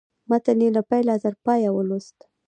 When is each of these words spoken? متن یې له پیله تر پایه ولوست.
متن 0.29 0.59
یې 0.63 0.69
له 0.75 0.81
پیله 0.89 1.15
تر 1.23 1.33
پایه 1.45 1.69
ولوست. 1.73 2.17